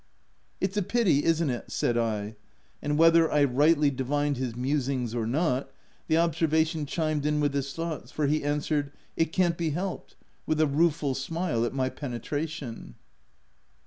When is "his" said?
4.37-4.55, 7.53-7.71